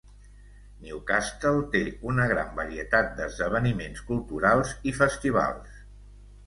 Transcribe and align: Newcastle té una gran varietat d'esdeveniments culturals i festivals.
Newcastle 0.85 1.59
té 1.75 1.81
una 2.13 2.25
gran 2.33 2.49
varietat 2.61 3.15
d'esdeveniments 3.21 4.05
culturals 4.11 4.77
i 4.93 4.97
festivals. 5.03 5.83